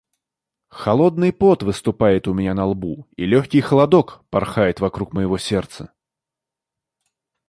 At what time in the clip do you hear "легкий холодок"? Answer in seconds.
3.27-4.23